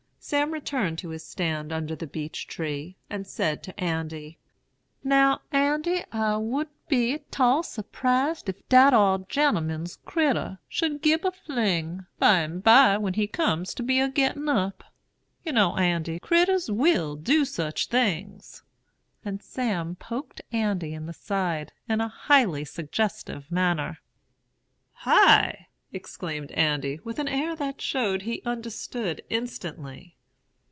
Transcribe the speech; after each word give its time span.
"Sam 0.23 0.51
returned 0.51 0.99
to 0.99 1.09
his 1.09 1.25
stand 1.25 1.73
under 1.73 1.95
the 1.95 2.05
beech 2.05 2.45
tree, 2.45 2.95
and 3.09 3.25
said 3.25 3.63
to 3.63 3.79
Andy, 3.83 4.37
'Now, 5.03 5.41
Andy, 5.51 6.03
I 6.11 6.37
wouldn't 6.37 6.87
be 6.87 7.17
't 7.17 7.39
all 7.43 7.63
surprised 7.63 8.47
if 8.47 8.69
dat 8.69 8.93
ar 8.93 9.17
gen'lman's 9.17 9.97
crittur 10.05 10.59
should 10.69 11.01
gib 11.01 11.25
a 11.25 11.31
fling, 11.31 12.05
by 12.19 12.41
and 12.41 12.61
by, 12.63 12.99
when 12.99 13.15
he 13.15 13.25
comes 13.25 13.73
to 13.73 13.81
be 13.81 13.99
a 13.99 14.07
gettin' 14.09 14.47
up. 14.47 14.83
You 15.43 15.53
know, 15.53 15.75
Andy, 15.75 16.19
critturs 16.19 16.69
will 16.69 17.15
do 17.15 17.43
such 17.43 17.87
things'; 17.87 18.61
and 19.25 19.41
Sam 19.41 19.95
poked 19.95 20.39
Andy 20.51 20.93
in 20.93 21.07
the 21.07 21.13
side, 21.13 21.73
in 21.89 21.99
a 21.99 22.07
highly 22.07 22.63
suggestive 22.63 23.51
manner. 23.51 23.97
"'High!' 24.93 25.67
exclaimed 25.93 26.49
Andy, 26.53 27.01
with 27.03 27.19
an 27.19 27.27
air 27.27 27.53
that 27.53 27.81
showed 27.81 28.21
he 28.21 28.41
understood 28.45 29.21
instantly. 29.29 30.15